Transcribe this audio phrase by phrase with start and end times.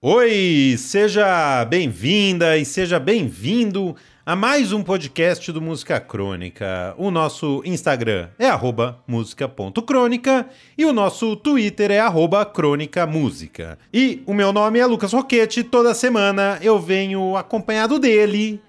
[0.00, 6.94] Oi, seja bem-vinda e seja bem-vindo a mais um podcast do Música Crônica.
[6.96, 8.48] O nosso Instagram é
[9.08, 10.48] música.crônica
[10.78, 11.98] e o nosso Twitter é
[12.44, 13.76] crônicamúsica.
[13.92, 18.62] E o meu nome é Lucas Roquete, toda semana eu venho acompanhado dele,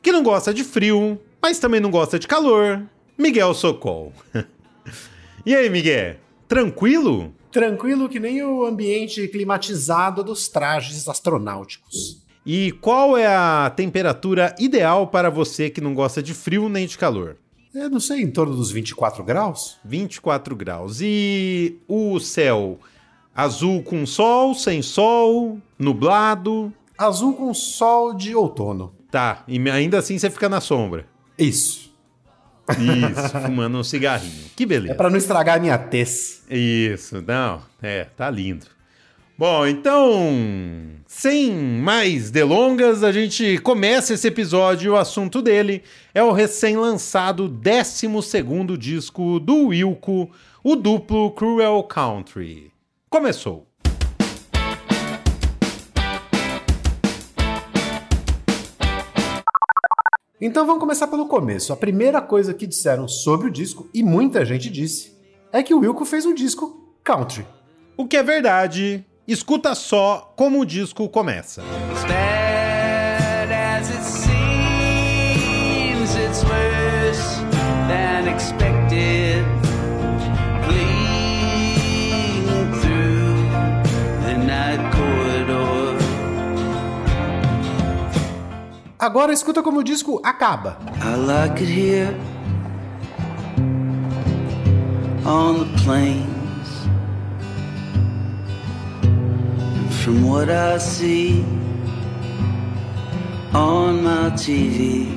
[0.00, 2.80] que não gosta de frio, mas também não gosta de calor,
[3.18, 4.14] Miguel Socol.
[5.44, 6.16] e aí, Miguel?
[6.48, 7.34] Tranquilo?
[7.50, 12.20] Tranquilo que nem o ambiente climatizado dos trajes astronáuticos.
[12.46, 16.96] E qual é a temperatura ideal para você que não gosta de frio nem de
[16.96, 17.36] calor?
[17.74, 19.78] Eu não sei, em torno dos 24 graus?
[19.84, 21.00] 24 graus.
[21.00, 22.78] E o céu?
[23.34, 26.72] Azul com sol, sem sol, nublado?
[26.98, 28.92] Azul com sol de outono.
[29.10, 31.06] Tá, e ainda assim você fica na sombra.
[31.38, 31.89] Isso.
[32.78, 34.50] Isso, fumando um cigarrinho.
[34.56, 34.94] Que beleza.
[34.94, 36.42] É para não estragar a minha tez.
[36.48, 38.66] Isso, não, é, tá lindo.
[39.40, 40.28] Bom, então,
[41.06, 45.82] sem mais delongas, a gente começa esse episódio o assunto dele
[46.12, 48.06] é o recém-lançado 12
[48.78, 50.30] disco do Wilco,
[50.62, 52.70] o duplo Cruel Country.
[53.08, 53.69] Começou!
[60.40, 61.70] Então vamos começar pelo começo.
[61.70, 65.14] A primeira coisa que disseram sobre o disco, e muita gente disse,
[65.52, 67.46] é que o Wilco fez um disco country.
[67.94, 69.04] O que é verdade.
[69.28, 71.62] Escuta só como o disco começa.
[89.10, 90.78] Agora escuta como o disco acaba.
[91.02, 92.16] I like it here
[95.26, 96.28] on the plains.
[100.04, 101.44] From what I see
[103.52, 105.08] on my TV.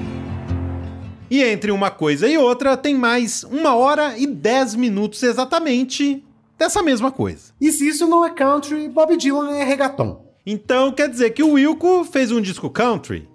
[1.29, 6.23] E entre uma coisa e outra tem mais uma hora e dez minutos exatamente
[6.57, 7.53] dessa mesma coisa.
[7.61, 10.25] E se isso não é country, Bob Dylan é reggaeton.
[10.47, 13.31] Então quer dizer que o Wilco fez um disco country?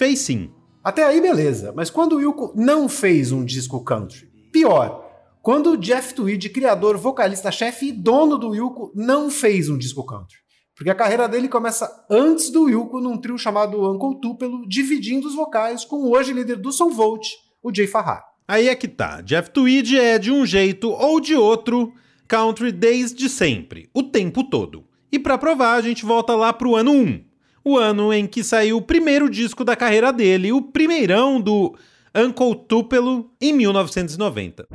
[0.00, 0.50] Fez sim.
[0.82, 1.74] Até aí, beleza.
[1.76, 4.30] Mas quando o Wilco não fez um disco country?
[4.50, 5.06] Pior,
[5.42, 10.38] quando o Jeff Tweedy, criador, vocalista-chefe e dono do Wilco, não fez um disco country.
[10.74, 15.34] Porque a carreira dele começa antes do Wilco num trio chamado Uncle Tupelo, dividindo os
[15.34, 17.28] vocais com o hoje líder do Soul Volt,
[17.62, 18.24] o Jay Farrar.
[18.48, 19.20] Aí é que tá.
[19.20, 21.92] Jeff Tweedy é de um jeito ou de outro
[22.26, 24.82] country desde sempre, o tempo todo.
[25.12, 27.29] E para provar, a gente volta lá pro ano 1,
[27.70, 31.76] o ano em que saiu o primeiro disco da carreira dele, o primeirão do
[32.14, 34.66] Uncle Tupelo, em 1990.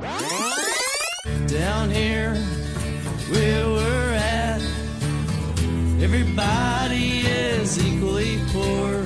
[1.46, 2.32] Down here,
[3.30, 4.60] where we're at,
[6.02, 7.26] everybody
[7.60, 9.04] is equally poor.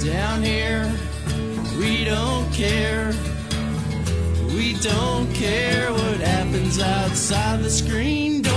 [0.00, 0.86] Down here,
[1.76, 3.10] we don't care.
[4.54, 8.54] We don't care what happens outside the screen door.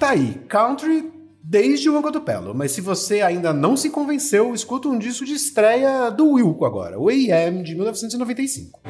[0.00, 1.19] Tá aí, country
[1.50, 2.54] desde o Anco do Pelo.
[2.54, 6.96] Mas se você ainda não se convenceu, escuta um disco de estreia do Wilco agora,
[6.96, 7.64] o A.M.
[7.64, 8.80] de 1995.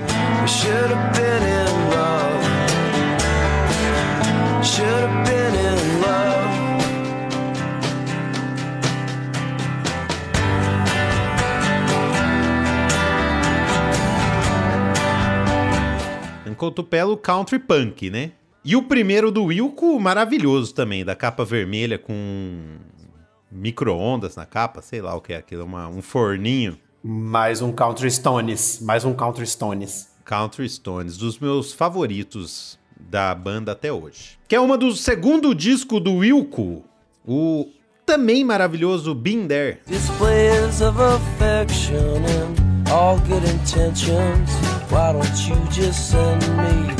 [16.70, 18.32] Tupelo Country Punk, né?
[18.62, 22.76] E o primeiro do Wilco, maravilhoso também, da capa vermelha com
[23.50, 26.76] micro-ondas na capa, sei lá o que é aquilo, uma, um forninho.
[27.02, 30.10] Mais um Country Stones, mais um Country Stones.
[30.26, 34.38] Country Stones, dos meus favoritos da banda até hoje.
[34.46, 36.84] Que é uma do segundo disco do Wilco,
[37.26, 37.66] o
[38.04, 39.78] também maravilhoso Been There.
[39.86, 44.50] Displays of affection and all good intentions.
[44.90, 46.99] Why don't you just send me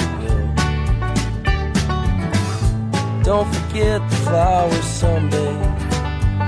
[3.30, 5.54] Don't forget the flowers someday.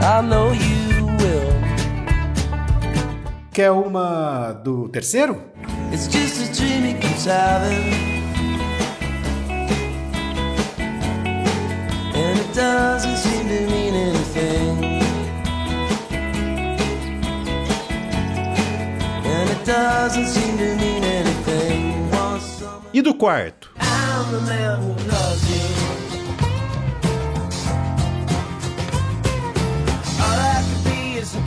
[0.03, 1.53] I know you will.
[3.53, 5.41] Quer uma do terceiro?
[5.93, 7.85] It's just a dream he keeps having.
[12.17, 14.85] And it doesn't seem to mean anything.
[19.25, 22.11] And it doesn't seem to mean anything.
[22.93, 23.71] E do quarto?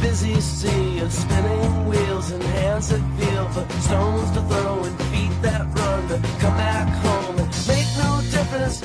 [0.05, 5.31] Busy sea of spinning wheels and hands that feel for stones to throw and feet
[5.41, 8.83] that run to come back home and make no difference.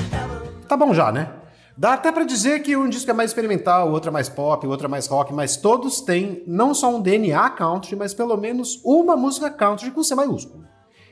[0.67, 1.29] Tá bom já, né?
[1.77, 4.67] Dá até para dizer que um disco é mais experimental, o outro é mais pop,
[4.67, 8.37] o outro é mais rock, mas todos têm não só um DNA country, mas pelo
[8.37, 10.65] menos uma música country com C maiúsculo.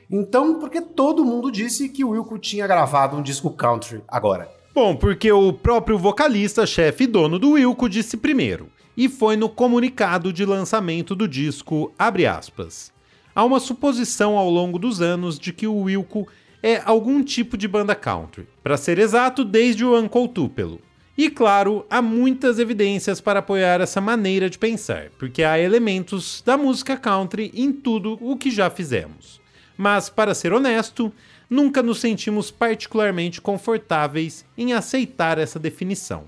[0.09, 4.49] Então, por que todo mundo disse que o Wilco tinha gravado um disco country agora?
[4.73, 9.47] Bom, porque o próprio vocalista, chefe e dono do Wilco disse primeiro, e foi no
[9.47, 12.91] comunicado de lançamento do disco, aspas.
[13.33, 16.27] Há uma suposição ao longo dos anos de que o Wilco
[16.61, 20.81] é algum tipo de banda country, para ser exato, desde o Uncle Tupelo.
[21.17, 26.57] E claro, há muitas evidências para apoiar essa maneira de pensar, porque há elementos da
[26.57, 29.39] música country em tudo o que já fizemos.
[29.77, 31.09] Mas, para ser honesto,
[31.49, 36.25] nunca nos sentimos particularmente confortáveis em aceitar essa definição.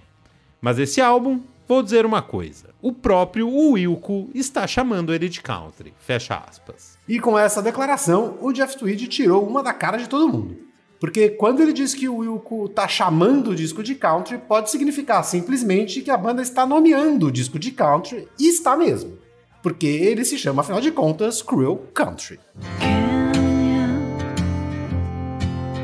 [0.62, 1.42] Mas esse álbum,
[1.72, 5.94] vou dizer uma coisa: o próprio Wilco está chamando ele de country.
[6.00, 6.98] Fecha aspas.
[7.08, 10.58] E com essa declaração, o Jeff Tweedy tirou uma da cara de todo mundo.
[11.00, 15.24] Porque quando ele diz que o Wilco tá chamando o disco de country, pode significar
[15.24, 19.18] simplesmente que a banda está nomeando o disco de country, e está mesmo.
[19.64, 22.40] Porque ele se chama, afinal de contas, Cruel Country.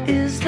[0.07, 0.39] is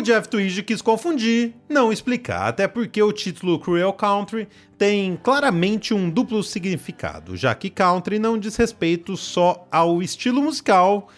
[0.00, 4.48] O Jeff Tweedy quis confundir, não explicar, até porque o título Cruel Country
[4.78, 11.10] tem claramente um duplo significado, já que country não diz respeito só ao estilo musical,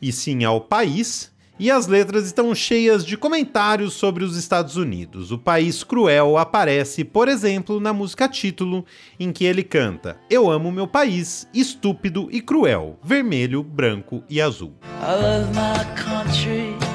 [0.00, 5.32] e sim ao país, e as letras estão cheias de comentários sobre os Estados Unidos.
[5.32, 8.86] O país cruel aparece, por exemplo, na música título,
[9.18, 14.74] em que ele canta: Eu amo meu país, estúpido e cruel, vermelho, branco e azul.
[15.00, 16.91] I love my country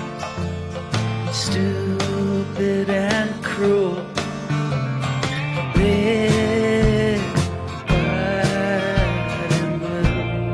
[1.38, 4.04] stupid and cruel.
[5.76, 7.20] Red,
[9.62, 10.54] and blue.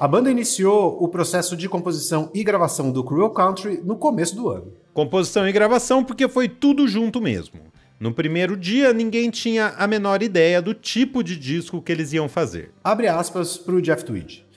[0.00, 4.48] A banda iniciou o processo de composição e gravação do Cruel Country no começo do
[4.48, 4.72] ano.
[4.92, 7.60] Composição e gravação porque foi tudo junto mesmo.
[8.00, 12.28] No primeiro dia, ninguém tinha a menor ideia do tipo de disco que eles iam
[12.28, 12.72] fazer.
[12.82, 14.49] Abre aspas para o Jeff Tweed.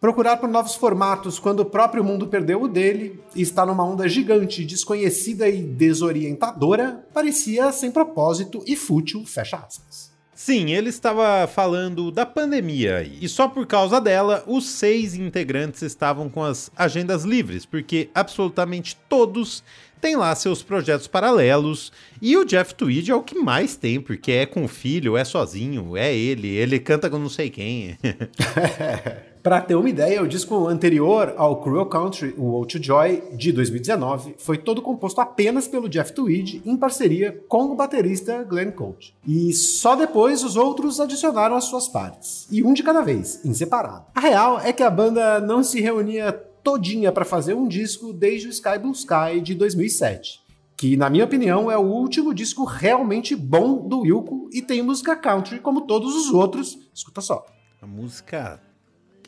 [0.00, 4.08] Procurar por novos formatos quando o próprio mundo perdeu o dele e está numa onda
[4.08, 10.16] gigante, desconhecida e desorientadora, parecia sem propósito e fútil, fecha aspas.
[10.32, 16.28] Sim, ele estava falando da pandemia e só por causa dela os seis integrantes estavam
[16.28, 19.64] com as agendas livres, porque absolutamente todos
[20.00, 21.90] têm lá seus projetos paralelos
[22.22, 25.24] e o Jeff Tweed é o que mais tem, porque é com o filho, é
[25.24, 27.98] sozinho, é ele, ele canta com não sei quem.
[29.48, 33.50] Para ter uma ideia, o disco anterior ao Cruel Country, o Old to Joy, de
[33.50, 39.16] 2019, foi todo composto apenas pelo Jeff Tweed em parceria com o baterista Glenn Coach.
[39.26, 43.54] E só depois os outros adicionaram as suas partes, e um de cada vez, em
[43.54, 44.04] separado.
[44.14, 46.30] A real é que a banda não se reunia
[46.62, 50.46] todinha para fazer um disco desde o Sky Blue Sky de 2007
[50.76, 55.16] que, na minha opinião, é o último disco realmente bom do Wilco e tem música
[55.16, 56.78] country como todos os outros.
[56.94, 57.44] Escuta só.
[57.82, 58.60] A música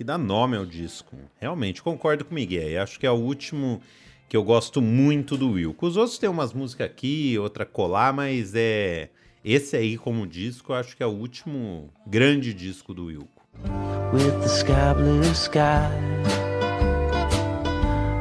[0.00, 1.14] que dá nome ao disco.
[1.38, 2.82] Realmente, concordo com o Miguel.
[2.82, 3.82] Acho que é o último
[4.30, 5.86] que eu gosto muito do Wilco.
[5.86, 9.10] Os outros têm umas músicas aqui, outra colar, mas é.
[9.44, 13.46] Esse aí, como disco, eu acho que é o último grande disco do Wilco.
[14.14, 15.90] With the sky blue sky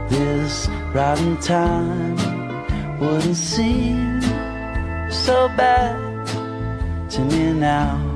[0.10, 2.18] This rotten time
[3.00, 4.20] Wouldn't seem
[5.10, 6.28] so bad
[7.12, 8.09] to me now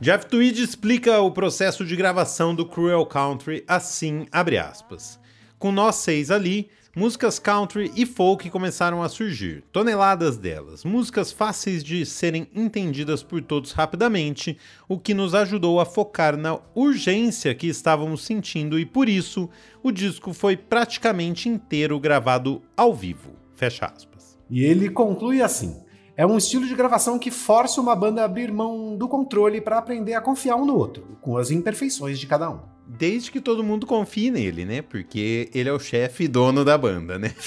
[0.00, 5.18] Jeff Tweed explica o processo de gravação do Cruel Country assim, abre aspas.
[5.58, 11.84] Com nós seis ali, músicas country e folk começaram a surgir, toneladas delas, músicas fáceis
[11.84, 14.58] de serem entendidas por todos rapidamente,
[14.88, 19.48] o que nos ajudou a focar na urgência que estávamos sentindo e por isso
[19.82, 23.32] o disco foi praticamente inteiro gravado ao vivo.
[23.54, 24.38] Fecha aspas.
[24.50, 25.85] E ele conclui assim:
[26.16, 29.76] é um estilo de gravação que força uma banda a abrir mão do controle para
[29.76, 32.58] aprender a confiar um no outro, com as imperfeições de cada um.
[32.86, 34.80] Desde que todo mundo confie nele, né?
[34.80, 37.32] Porque ele é o chefe e dono da banda, né?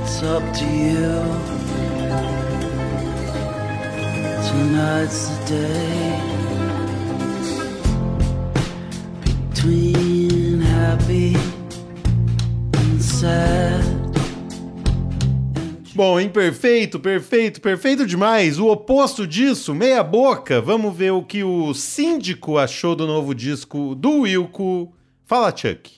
[0.00, 1.22] It's up to you.
[4.48, 6.20] Tonight's the day.
[9.50, 11.36] Between happy
[12.76, 13.93] and sad.
[15.94, 18.58] Bom, imperfeito, perfeito, perfeito demais.
[18.58, 20.60] O oposto disso, meia boca.
[20.60, 24.92] Vamos ver o que o síndico achou do novo disco do Wilco.
[25.24, 25.92] Fala, Chuck.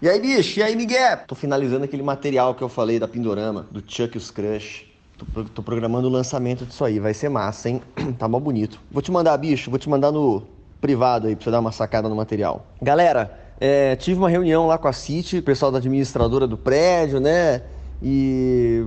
[0.00, 0.60] E aí, bicho?
[0.60, 1.18] E aí, Miguel?
[1.26, 4.86] Tô finalizando aquele material que eu falei da Pindorama, do Chuck e os Crush.
[5.18, 7.82] Tô, tô, programando o lançamento disso aí, vai ser massa, hein?
[8.18, 8.80] tá mó bonito.
[8.90, 10.42] Vou te mandar, bicho, vou te mandar no
[10.80, 12.66] privado aí pra você dar uma sacada no material.
[12.80, 17.62] Galera, é, tive uma reunião lá com a City, pessoal da administradora do prédio, né?
[18.02, 18.86] E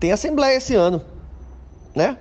[0.00, 1.00] tem assembleia esse ano,
[1.94, 2.18] né?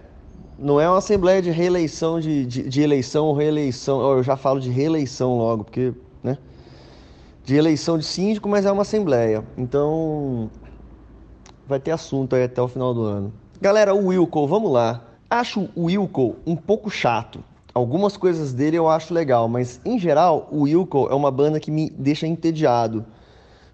[0.58, 4.02] Não é uma assembleia de reeleição, de, de, de eleição ou reeleição.
[4.02, 6.38] Eu já falo de reeleição logo, porque, né?
[7.44, 9.44] De eleição de síndico, mas é uma assembleia.
[9.58, 10.50] Então,
[11.68, 13.34] vai ter assunto aí até o final do ano.
[13.60, 15.02] Galera, o Wilco, vamos lá.
[15.30, 17.44] Acho o Wilco um pouco chato.
[17.74, 21.72] Algumas coisas dele eu acho legal, mas em geral o Wilco é uma banda que
[21.72, 23.04] me deixa entediado.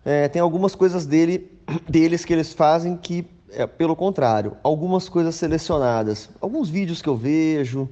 [0.06, 1.40] É, tem algumas coisas dele,
[1.88, 4.58] deles que eles fazem que é pelo contrário.
[4.64, 7.90] Algumas coisas selecionadas, alguns vídeos que eu vejo,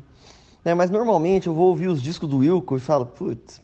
[0.64, 3.62] né, mas normalmente eu vou ouvir os discos do Wilco e falo, putz,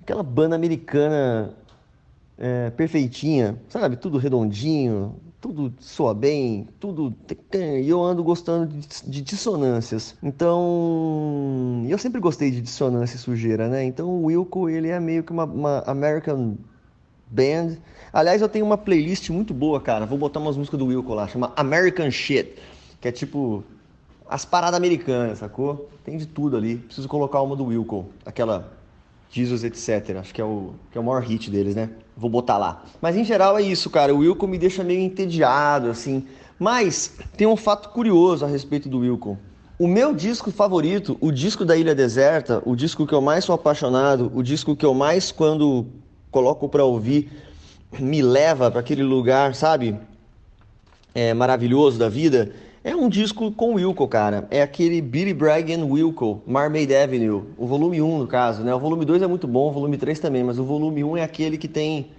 [0.00, 1.54] aquela banda americana
[2.38, 3.96] é, perfeitinha, sabe?
[3.96, 7.14] Tudo redondinho, tudo soa bem, tudo.
[7.52, 10.16] E eu ando gostando de, de, dissonâncias.
[10.22, 11.84] Então.
[11.88, 13.84] Eu sempre gostei de dissonância e sujeira, né?
[13.84, 16.56] Então o Wilco, ele é meio que uma, uma American
[17.32, 17.78] Band.
[18.12, 20.04] Aliás, eu tenho uma playlist muito boa, cara.
[20.04, 22.56] Vou botar umas músicas do Wilco lá, chama American Shit.
[23.00, 23.64] Que é tipo.
[24.28, 25.90] As paradas americanas, sacou?
[26.04, 26.76] Tem de tudo ali.
[26.76, 28.06] Preciso colocar uma do Wilco.
[28.24, 28.72] Aquela
[29.30, 30.16] Jesus, etc.
[30.20, 31.90] Acho que é o, que é o maior hit deles, né?
[32.16, 32.84] Vou botar lá.
[33.00, 34.14] Mas em geral é isso, cara.
[34.14, 36.26] O Wilco me deixa meio entediado, assim.
[36.58, 39.38] Mas tem um fato curioso a respeito do Wilco.
[39.78, 43.54] O meu disco favorito, o disco da Ilha Deserta, o disco que eu mais sou
[43.54, 45.86] apaixonado, o disco que eu mais, quando
[46.32, 47.30] coloco para ouvir,
[48.00, 49.96] me leva para aquele lugar, sabe?
[51.14, 52.50] É, maravilhoso da vida,
[52.82, 54.48] é um disco com Wilco, cara.
[54.50, 57.44] É aquele Billy Bragg and Wilco, Marmaid Avenue.
[57.56, 58.74] O volume 1, no caso, né?
[58.74, 61.22] O volume 2 é muito bom, o volume 3 também, mas o volume 1 é
[61.22, 62.10] aquele que tem...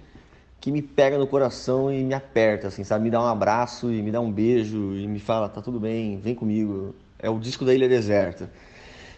[0.60, 3.04] que me pega no coração e me aperta, assim, sabe?
[3.04, 6.18] Me dá um abraço e me dá um beijo e me fala, tá tudo bem,
[6.18, 6.94] vem comigo.
[7.18, 8.48] É o disco da Ilha Deserta.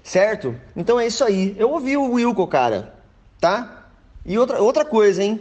[0.02, 0.54] Certo?
[0.74, 1.54] Então é isso aí.
[1.58, 2.94] Eu ouvi o Wilco, cara,
[3.38, 3.85] tá?
[4.26, 5.40] E outra, outra coisa, hein?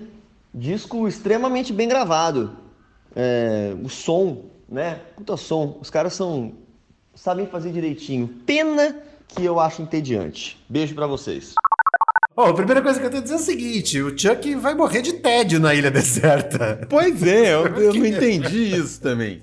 [0.53, 2.55] Disco extremamente bem gravado.
[3.15, 4.99] É, o som né?
[5.15, 5.77] Puta som.
[5.81, 6.53] Os caras são
[7.13, 8.27] sabem fazer direitinho.
[8.45, 10.61] Pena que eu acho entediante.
[10.67, 11.53] Beijo para vocês.
[12.37, 14.75] Oh, a primeira coisa que eu tenho a dizer é o seguinte: o Chuck vai
[14.75, 16.85] morrer de tédio na ilha deserta.
[16.89, 19.41] Pois é, eu, eu não entendi isso também.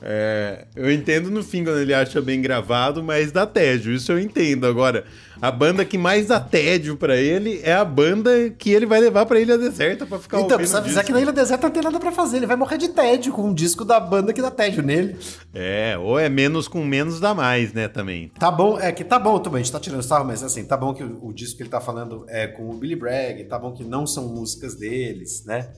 [0.00, 4.18] É, eu entendo no fim quando ele acha bem gravado, mas dá tédio, isso eu
[4.18, 4.66] entendo.
[4.66, 5.04] Agora,
[5.40, 9.26] a banda que mais dá tédio pra ele é a banda que ele vai levar
[9.26, 11.98] pra Ilha Deserta pra ficar Então, precisa avisar que na Ilha Deserta não tem nada
[11.98, 14.82] pra fazer, ele vai morrer de tédio com um disco da banda que dá tédio
[14.82, 15.16] nele.
[15.52, 18.30] É, ou é menos com menos dá mais, né, também.
[18.38, 20.76] Tá bom, é que tá bom também, a gente tá tirando sarro, mas assim, tá
[20.76, 23.58] bom que o, o disco que ele tá falando é com o Billy Bragg, tá
[23.58, 25.68] bom que não são músicas deles, né?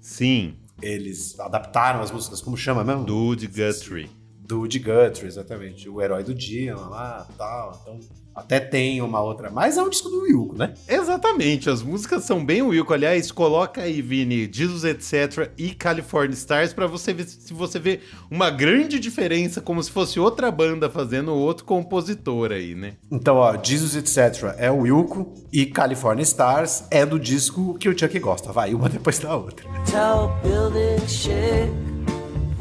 [0.00, 0.56] Sim.
[0.82, 3.04] Eles adaptaram as músicas, como chama mesmo?
[3.04, 4.10] Dude Guthrie.
[4.38, 5.88] Dude Guthrie, exatamente.
[5.88, 7.78] O herói do dia lá, tal.
[7.80, 8.00] Então,
[8.34, 10.74] até tem uma outra, mas é um disco do Wilco, né?
[10.88, 12.92] Exatamente, as músicas são bem Wilco.
[12.92, 15.50] Aliás, coloca aí, Vini, Jesus Etc.
[15.56, 20.18] e California Stars para você ver se você vê uma grande diferença, como se fosse
[20.18, 22.94] outra banda fazendo outro compositor aí, né?
[23.10, 24.54] Então, ó, Jesus Etc.
[24.56, 28.52] é o Wilco e California Stars é do disco que o Chuck gosta.
[28.52, 29.66] Vai, uma depois da outra.
[29.90, 31.91] Tall building shake.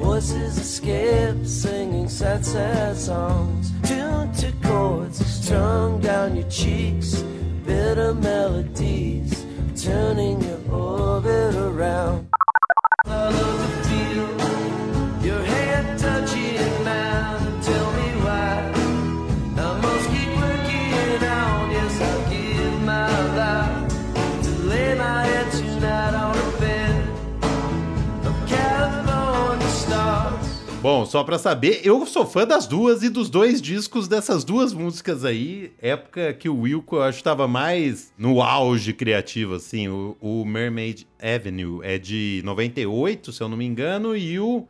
[0.01, 3.71] Voices escape, singing sad, sad songs.
[3.83, 7.21] Tuned to chords strung down your cheeks.
[7.65, 12.30] Bitter melodies, turning your orbit around.
[30.81, 34.73] Bom, só pra saber, eu sou fã das duas e dos dois discos dessas duas
[34.73, 35.71] músicas aí.
[35.79, 39.87] Época que o Wilco, eu acho, estava mais no auge criativo, assim.
[39.89, 44.65] O, o, Mermaid Avenue é de 98, se eu não me engano, e o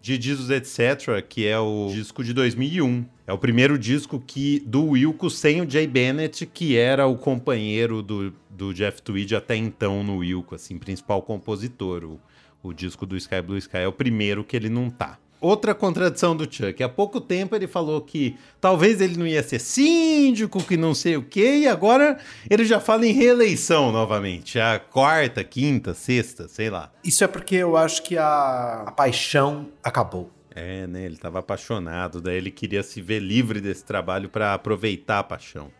[0.00, 3.04] de Jesus Etc., que é o disco de 2001.
[3.26, 8.04] É o primeiro disco que do Wilco sem o Jay Bennett, que era o companheiro
[8.04, 12.04] do, do Jeff Tweed até então no Wilco, assim, principal compositor.
[12.04, 12.20] O,
[12.62, 15.18] o disco do Sky Blue Sky é o primeiro que ele não tá.
[15.40, 16.82] Outra contradição do Chuck.
[16.82, 21.16] Há pouco tempo ele falou que talvez ele não ia ser síndico, que não sei
[21.16, 24.58] o quê, e agora ele já fala em reeleição novamente.
[24.58, 26.90] A quarta, quinta, sexta, sei lá.
[27.04, 30.30] Isso é porque eu acho que a, a paixão acabou.
[30.54, 31.04] É, né?
[31.04, 35.70] Ele estava apaixonado, daí ele queria se ver livre desse trabalho para aproveitar a paixão.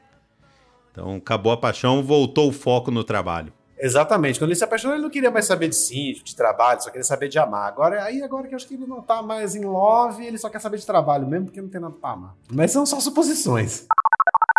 [0.93, 3.53] Então, acabou a paixão, voltou o foco no trabalho.
[3.78, 4.38] Exatamente.
[4.38, 7.04] Quando ele se apaixonou, ele não queria mais saber de síndico, de trabalho, só queria
[7.04, 7.68] saber de amar.
[7.68, 10.49] Agora, aí agora que eu acho que ele não tá mais em love, ele só
[10.49, 12.35] quer saber de trabalho mesmo, porque não tem nada pra amar.
[12.50, 13.87] Mas são só suposições.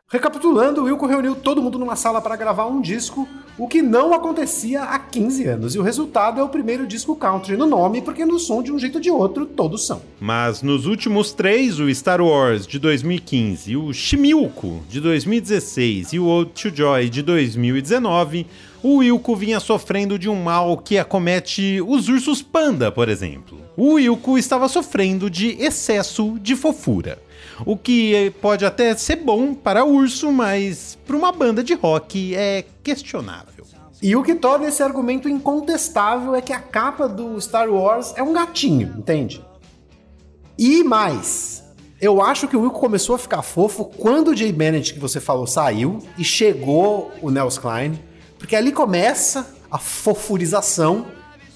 [0.10, 4.14] Recapitulando, o Wilco reuniu todo mundo numa sala para gravar um disco, o que não
[4.14, 5.76] acontecia há 15 anos.
[5.76, 8.80] E o resultado é o primeiro disco country no nome, porque no som, de um
[8.80, 10.02] jeito ou de outro, todos são.
[10.18, 16.26] Mas nos últimos três, o Star Wars de 2015, o Shimilco de 2016 e o
[16.26, 18.48] Old to Joy de 2019,
[18.88, 23.60] o Wilco vinha sofrendo de um mal que acomete os ursos panda, por exemplo.
[23.76, 27.20] O Wilco estava sofrendo de excesso de fofura.
[27.66, 32.64] O que pode até ser bom para urso, mas para uma banda de rock é
[32.82, 33.66] questionável.
[34.02, 38.24] E o que torna esse argumento incontestável é que a capa do Star Wars é
[38.24, 39.44] um gatinho, entende?
[40.58, 41.62] E mais,
[42.00, 45.20] eu acho que o Wilco começou a ficar fofo quando o Jay Bennett, que você
[45.20, 48.00] falou, saiu e chegou o Nels Klein,
[48.38, 51.08] porque ali começa a fofurização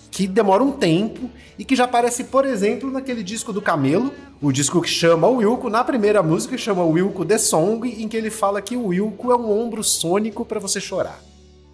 [0.09, 4.51] que demora um tempo e que já aparece, por exemplo, naquele disco do Camelo, o
[4.51, 8.17] disco que chama o Wilco, na primeira música chama o Wilco The Song, em que
[8.17, 11.23] ele fala que o Wilco é um ombro sônico para você chorar.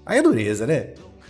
[0.05, 0.89] Aí é dureza, né?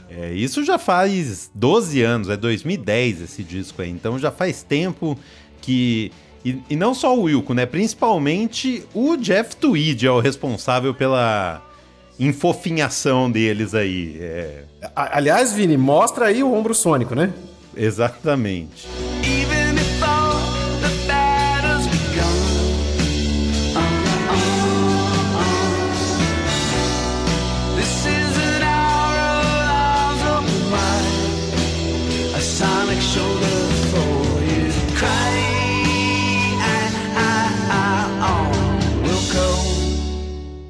[0.09, 5.17] É, isso já faz 12 anos, é 2010 esse disco aí, então já faz tempo
[5.61, 6.11] que.
[6.45, 7.65] E, e não só o Wilco, né?
[7.65, 11.61] Principalmente o Jeff Tweed é o responsável pela
[12.19, 14.17] enfofinhação deles aí.
[14.19, 14.63] É...
[14.95, 17.33] Aliás, Vini, mostra aí o ombro sônico, né?
[17.75, 18.87] Exatamente.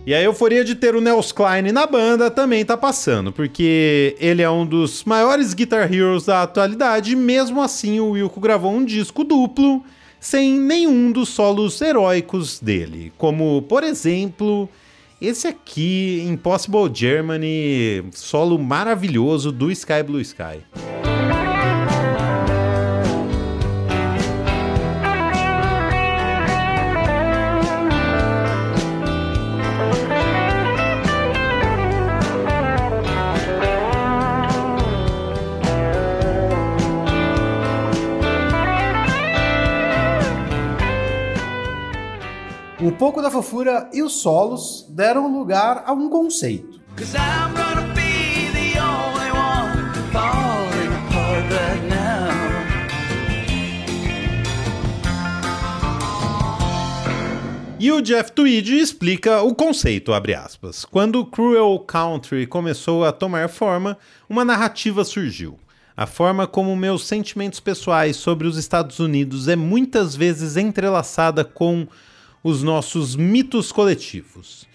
[0.08, 4.42] E a euforia de ter o Nels Klein na banda também tá passando, porque ele
[4.42, 8.86] é um dos maiores Guitar Heroes da atualidade, e mesmo assim o Wilco gravou um
[8.86, 9.84] disco duplo
[10.18, 14.70] sem nenhum dos solos heróicos dele, como, por exemplo,
[15.20, 20.64] esse aqui, Impossible Germany, solo maravilhoso do Sky Blue Sky.
[42.98, 46.82] Pouco da fofura e os solos deram lugar a um conceito.
[57.80, 60.84] E o Jeff Tweedy explica o conceito, abre aspas.
[60.84, 63.96] Quando Cruel Country começou a tomar forma,
[64.28, 65.60] uma narrativa surgiu.
[65.96, 71.88] A forma como meus sentimentos pessoais sobre os Estados Unidos é muitas vezes entrelaçada com
[72.44, 74.68] os nossos mitos coletivos.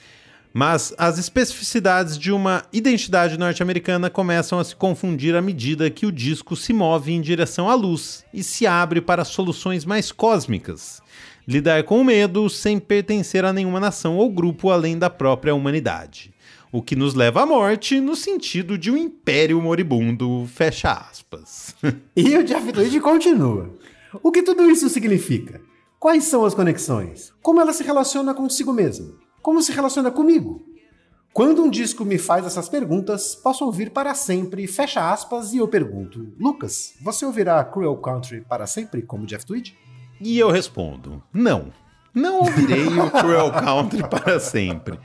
[0.53, 6.13] Mas as especificidades de uma identidade norte-americana começam a se confundir à medida que o
[6.13, 11.01] disco se move em direção à luz e se abre para soluções mais cósmicas.
[11.49, 16.33] Lidar com o medo sem pertencer a nenhuma nação ou grupo além da própria humanidade.
[16.71, 21.75] O que nos leva à morte no sentido de um império moribundo, fecha aspas.
[22.15, 23.71] e o Jeff Tweedy continua.
[24.23, 25.61] O que tudo isso significa?
[26.03, 27.33] Quais são as conexões?
[27.41, 29.15] Como ela se relaciona consigo mesma?
[29.41, 30.67] Como se relaciona comigo?
[31.33, 35.69] Quando um disco me faz essas perguntas, posso ouvir para sempre, fecha aspas, e eu
[35.69, 39.79] pergunto: Lucas, você ouvirá Cruel Country para sempre, como Jeff Tweed?
[40.21, 41.73] E eu respondo: não.
[42.13, 44.99] Não ouvirei o Cruel Country para sempre.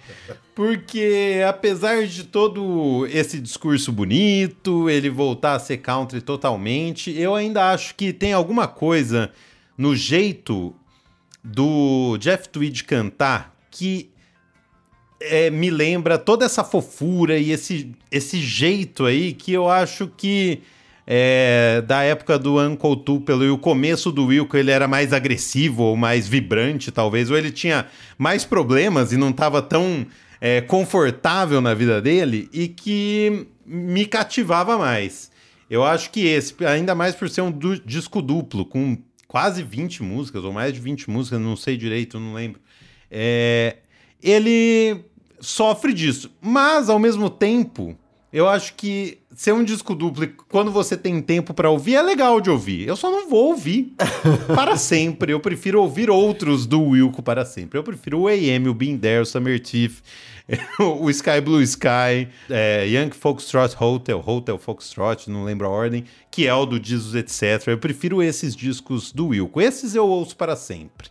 [0.55, 7.71] Porque, apesar de todo esse discurso bonito, ele voltar a ser country totalmente, eu ainda
[7.71, 9.31] acho que tem alguma coisa
[9.77, 10.75] no jeito
[11.47, 14.09] do Jeff Tweed cantar que
[15.21, 20.61] é, me lembra toda essa fofura e esse, esse jeito aí que eu acho que
[21.05, 25.83] é, da época do Uncle Tupelo e o começo do Wilco ele era mais agressivo
[25.83, 30.05] ou mais vibrante, talvez, ou ele tinha mais problemas e não estava tão
[30.41, 35.31] é, confortável na vida dele e que me cativava mais.
[35.69, 40.03] Eu acho que esse, ainda mais por ser um du disco duplo, com quase 20
[40.03, 42.61] músicas, ou mais de 20 músicas, não sei direito, não lembro.
[43.11, 43.77] É,
[44.21, 45.03] ele
[45.39, 46.31] sofre disso.
[46.41, 47.97] Mas, ao mesmo tempo,
[48.37, 52.39] eu acho que ser um disco duplo quando você tem tempo para ouvir é legal
[52.39, 52.87] de ouvir.
[52.87, 53.95] Eu só não vou ouvir
[54.53, 55.33] para sempre.
[55.33, 57.79] Eu prefiro ouvir outros do Wilco para sempre.
[57.79, 60.03] Eu prefiro o AM, o Been There, o Summer Teeth,
[60.79, 66.45] o Sky Blue Sky, é, Young Foxtrot Hotel, Hotel Foxtrot, não lembro a ordem, que
[66.45, 67.69] é o do Jesus Etc.
[67.69, 69.59] Eu prefiro esses discos do Wilco.
[69.59, 71.09] Esses eu ouço para sempre.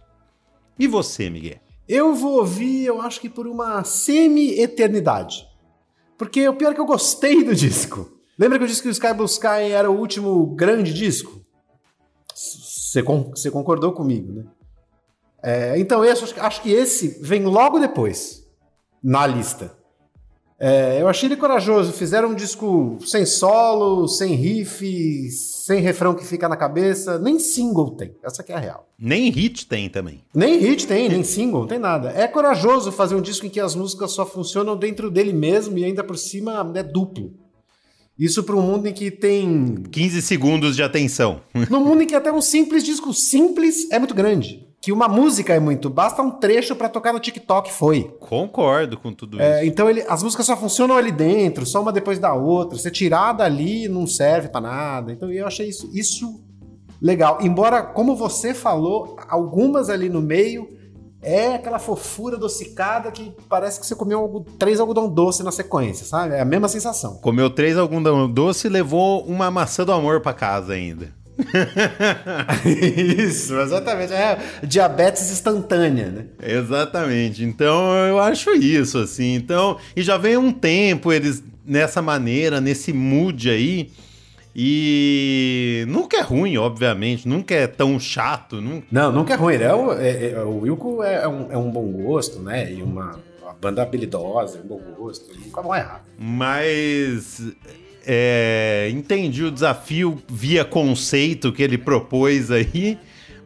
[0.79, 1.59] E você, Miguel?
[1.89, 5.56] Eu vou ouvir, eu acho que por uma semi-eternidade.
[6.19, 8.11] Porque o pior é que eu gostei do disco.
[8.39, 11.41] Lembra que eu disse que o Sky Blue Sky era o último grande disco?
[12.35, 14.45] Você con concordou comigo, né?
[15.43, 18.45] É, então, eu acho, que esse vem logo depois
[19.03, 19.77] na lista.
[20.59, 21.93] É, eu achei ele corajoso.
[21.93, 25.29] Fizeram um disco sem solo, sem riff,
[25.67, 27.19] sem refrão que fica na cabeça.
[27.19, 28.15] Nem single tem.
[28.23, 28.89] Essa que é a real.
[28.97, 30.23] Nem hit tem também.
[30.33, 32.11] Nem hit tem, nem single, não tem nada.
[32.11, 35.85] É corajoso fazer um disco em que as músicas só funcionam dentro dele mesmo e
[35.85, 37.35] ainda por cima é duplo.
[38.17, 39.83] Isso para um mundo em que tem.
[39.91, 41.41] 15 segundos de atenção.
[41.69, 45.53] Num mundo em que até um simples disco simples é muito grande que uma música
[45.53, 48.15] é muito, basta um trecho para tocar no TikTok, foi.
[48.21, 49.69] Concordo com tudo é, isso.
[49.69, 52.79] Então ele, as músicas só funcionam ali dentro, só uma depois da outra.
[52.79, 55.13] Você tirar dali não serve para nada.
[55.13, 56.41] Então eu achei isso, isso
[57.01, 57.39] legal.
[57.41, 60.69] Embora, como você falou, algumas ali no meio
[61.23, 66.35] é aquela fofura adocicada que parece que você comeu três algodão doce na sequência, sabe?
[66.35, 67.17] É a mesma sensação.
[67.17, 71.13] Comeu três algodão doce e levou uma maçã do amor para casa ainda.
[72.65, 74.13] Isso, exatamente.
[74.13, 76.25] É diabetes instantânea, né?
[76.43, 77.45] Exatamente.
[77.45, 79.35] Então eu acho isso, assim.
[79.35, 83.91] Então, e já vem um tempo eles nessa maneira, nesse mood aí.
[84.59, 88.59] E nunca é ruim, obviamente, nunca é tão chato.
[88.59, 88.87] Nunca...
[88.91, 89.57] Não, nunca é ruim.
[89.57, 92.73] É, o, é, é, o Wilco é, é um, é um bom gosto, né?
[92.73, 95.27] E uma, uma banda habilidosa, um bom gosto.
[95.39, 96.03] Nunca vão errar.
[96.19, 97.43] Mas
[98.07, 102.97] é, entendi o desafio via conceito que ele propôs aí,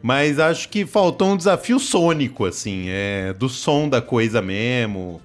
[0.03, 5.19] mas acho que faltou um desafio sônico, assim, é, do som da coisa mesmo.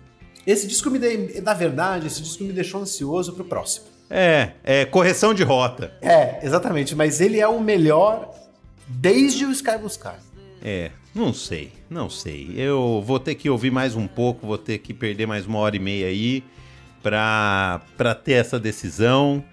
[0.46, 3.86] Esse disco me dei, na verdade, esse disco me deixou ansioso pro próximo.
[4.08, 5.92] É, é correção de rota.
[6.00, 8.32] É, exatamente, mas ele é o melhor
[8.88, 10.18] desde o Sky Buscar.
[10.62, 12.54] É, não sei, não sei.
[12.56, 15.76] Eu vou ter que ouvir mais um pouco, vou ter que perder mais uma hora
[15.76, 16.42] e meia aí
[17.08, 19.44] para ter essa decisão.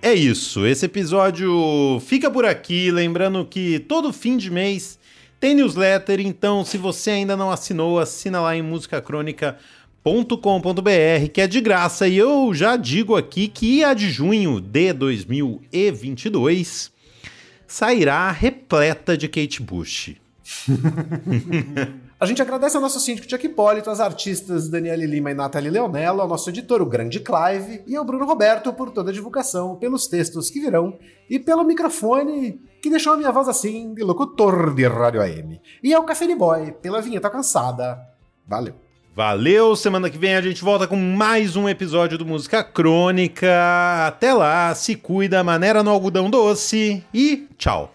[0.00, 2.92] É isso, esse episódio fica por aqui.
[2.92, 5.00] Lembrando que todo fim de mês
[5.44, 11.60] tem newsletter, então se você ainda não assinou, assina lá em musicacrônica.com.br, que é de
[11.60, 12.08] graça.
[12.08, 16.90] E eu já digo aqui que a de junho de 2022
[17.66, 20.14] sairá repleta de Kate Bush.
[22.24, 26.22] A gente agradece ao nosso síndico Chuck Hipólito, às artistas Daniele Lima e Nathalie Leonello,
[26.22, 30.06] ao nosso editor, o grande Clive, e ao Bruno Roberto por toda a divulgação, pelos
[30.06, 34.86] textos que virão e pelo microfone que deixou a minha voz assim de locutor de
[34.86, 35.60] rádio AM.
[35.82, 38.00] E ao Café Boy pela vinheta cansada.
[38.48, 38.74] Valeu.
[39.14, 44.06] Valeu, semana que vem a gente volta com mais um episódio do Música Crônica.
[44.06, 47.92] Até lá, se cuida, maneira no algodão doce e tchau.